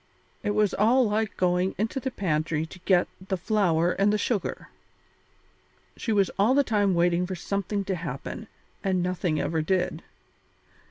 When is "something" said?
7.35-7.83